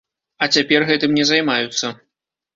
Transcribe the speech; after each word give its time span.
А 0.45 0.47
цяпер 0.55 0.85
гэтым 0.93 1.13
не 1.19 1.27
займаюцца. 1.33 1.95